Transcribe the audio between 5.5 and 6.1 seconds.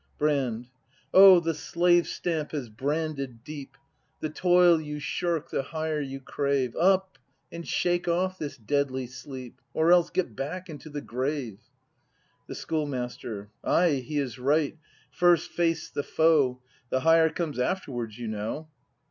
the hire